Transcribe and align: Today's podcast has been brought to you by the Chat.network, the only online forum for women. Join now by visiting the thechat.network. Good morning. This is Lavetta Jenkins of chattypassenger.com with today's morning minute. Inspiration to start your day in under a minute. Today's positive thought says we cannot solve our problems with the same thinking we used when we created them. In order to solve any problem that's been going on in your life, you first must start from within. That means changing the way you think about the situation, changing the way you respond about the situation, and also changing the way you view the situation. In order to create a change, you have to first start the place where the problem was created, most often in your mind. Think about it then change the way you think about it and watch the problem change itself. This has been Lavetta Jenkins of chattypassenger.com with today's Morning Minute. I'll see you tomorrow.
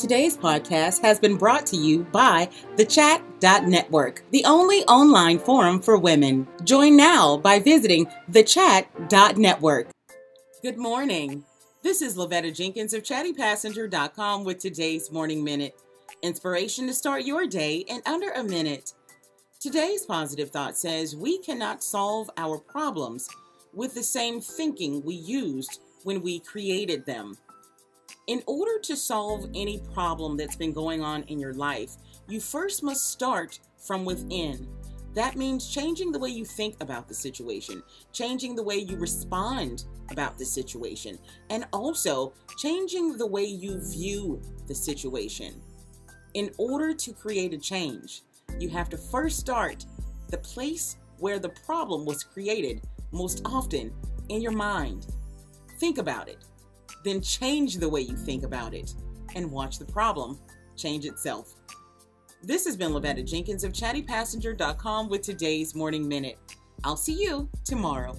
Today's 0.00 0.34
podcast 0.34 1.02
has 1.02 1.20
been 1.20 1.36
brought 1.36 1.66
to 1.66 1.76
you 1.76 2.04
by 2.04 2.48
the 2.78 2.86
Chat.network, 2.86 4.22
the 4.30 4.46
only 4.46 4.82
online 4.84 5.38
forum 5.38 5.78
for 5.78 5.98
women. 5.98 6.48
Join 6.64 6.96
now 6.96 7.36
by 7.36 7.58
visiting 7.58 8.06
the 8.26 8.42
thechat.network. 8.42 9.90
Good 10.62 10.78
morning. 10.78 11.44
This 11.82 12.00
is 12.00 12.16
Lavetta 12.16 12.50
Jenkins 12.56 12.94
of 12.94 13.02
chattypassenger.com 13.02 14.42
with 14.42 14.58
today's 14.58 15.12
morning 15.12 15.44
minute. 15.44 15.78
Inspiration 16.22 16.86
to 16.86 16.94
start 16.94 17.24
your 17.24 17.46
day 17.46 17.84
in 17.86 18.00
under 18.06 18.30
a 18.30 18.42
minute. 18.42 18.94
Today's 19.60 20.06
positive 20.06 20.48
thought 20.48 20.78
says 20.78 21.14
we 21.14 21.40
cannot 21.40 21.84
solve 21.84 22.30
our 22.38 22.56
problems 22.56 23.28
with 23.74 23.92
the 23.92 24.02
same 24.02 24.40
thinking 24.40 25.04
we 25.04 25.14
used 25.14 25.78
when 26.04 26.22
we 26.22 26.40
created 26.40 27.04
them. 27.04 27.36
In 28.26 28.42
order 28.46 28.78
to 28.82 28.96
solve 28.96 29.50
any 29.54 29.80
problem 29.92 30.36
that's 30.36 30.56
been 30.56 30.72
going 30.72 31.02
on 31.02 31.22
in 31.24 31.38
your 31.38 31.54
life, 31.54 31.96
you 32.28 32.40
first 32.40 32.82
must 32.82 33.10
start 33.10 33.58
from 33.78 34.04
within. 34.04 34.68
That 35.14 35.36
means 35.36 35.68
changing 35.68 36.12
the 36.12 36.18
way 36.18 36.28
you 36.28 36.44
think 36.44 36.76
about 36.80 37.08
the 37.08 37.14
situation, 37.14 37.82
changing 38.12 38.54
the 38.54 38.62
way 38.62 38.76
you 38.76 38.96
respond 38.96 39.84
about 40.10 40.38
the 40.38 40.44
situation, 40.44 41.18
and 41.50 41.66
also 41.72 42.32
changing 42.58 43.16
the 43.16 43.26
way 43.26 43.44
you 43.44 43.80
view 43.80 44.40
the 44.68 44.74
situation. 44.74 45.60
In 46.34 46.50
order 46.58 46.94
to 46.94 47.12
create 47.12 47.52
a 47.52 47.58
change, 47.58 48.22
you 48.60 48.68
have 48.68 48.88
to 48.90 48.96
first 48.96 49.40
start 49.40 49.84
the 50.28 50.38
place 50.38 50.96
where 51.18 51.40
the 51.40 51.48
problem 51.66 52.04
was 52.04 52.22
created, 52.22 52.82
most 53.10 53.42
often 53.44 53.92
in 54.28 54.40
your 54.40 54.52
mind. 54.52 55.08
Think 55.78 55.98
about 55.98 56.28
it 56.28 56.38
then 57.04 57.20
change 57.20 57.76
the 57.76 57.88
way 57.88 58.00
you 58.00 58.16
think 58.16 58.44
about 58.44 58.74
it 58.74 58.94
and 59.34 59.50
watch 59.50 59.78
the 59.78 59.84
problem 59.84 60.38
change 60.76 61.04
itself. 61.04 61.54
This 62.42 62.64
has 62.64 62.76
been 62.76 62.92
Lavetta 62.92 63.24
Jenkins 63.24 63.64
of 63.64 63.72
chattypassenger.com 63.72 65.08
with 65.08 65.22
today's 65.22 65.74
Morning 65.74 66.08
Minute. 66.08 66.38
I'll 66.84 66.96
see 66.96 67.22
you 67.22 67.50
tomorrow. 67.64 68.16